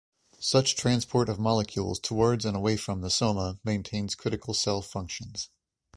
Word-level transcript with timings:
Such 0.39 0.75
transport 0.75 1.29
of 1.29 1.37
molecules 1.37 1.99
towards 1.99 2.43
and 2.43 2.57
away 2.57 2.75
from 2.75 3.01
the 3.01 3.11
soma 3.11 3.59
maintains 3.63 4.15
critical 4.15 4.55
cell 4.55 4.81
functions. 4.81 5.51